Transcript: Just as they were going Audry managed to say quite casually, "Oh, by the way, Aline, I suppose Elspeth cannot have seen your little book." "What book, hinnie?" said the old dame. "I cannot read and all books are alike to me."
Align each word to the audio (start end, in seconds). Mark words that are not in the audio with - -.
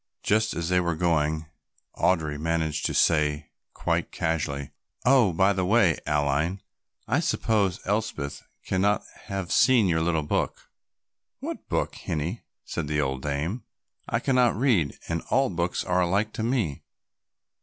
Just 0.23 0.55
as 0.55 0.69
they 0.69 0.79
were 0.79 0.95
going 0.95 1.45
Audry 1.95 2.39
managed 2.39 2.87
to 2.87 2.93
say 2.95 3.51
quite 3.75 4.11
casually, 4.11 4.71
"Oh, 5.05 5.31
by 5.31 5.53
the 5.53 5.63
way, 5.63 5.99
Aline, 6.07 6.63
I 7.07 7.19
suppose 7.19 7.79
Elspeth 7.85 8.41
cannot 8.65 9.03
have 9.25 9.51
seen 9.51 9.87
your 9.87 10.01
little 10.01 10.23
book." 10.23 10.71
"What 11.39 11.69
book, 11.69 11.93
hinnie?" 11.93 12.41
said 12.65 12.87
the 12.87 12.99
old 12.99 13.21
dame. 13.21 13.63
"I 14.09 14.19
cannot 14.19 14.55
read 14.57 14.97
and 15.07 15.21
all 15.29 15.51
books 15.51 15.83
are 15.83 16.01
alike 16.01 16.33
to 16.33 16.41
me." 16.41 16.81